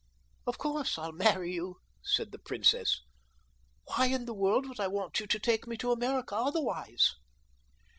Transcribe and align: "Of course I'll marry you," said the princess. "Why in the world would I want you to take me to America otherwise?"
"Of 0.47 0.57
course 0.57 0.97
I'll 0.97 1.11
marry 1.11 1.53
you," 1.53 1.77
said 2.01 2.31
the 2.31 2.39
princess. 2.39 3.01
"Why 3.83 4.07
in 4.07 4.25
the 4.25 4.33
world 4.33 4.65
would 4.67 4.79
I 4.79 4.87
want 4.87 5.19
you 5.19 5.27
to 5.27 5.37
take 5.37 5.67
me 5.67 5.77
to 5.77 5.91
America 5.91 6.35
otherwise?" 6.35 7.11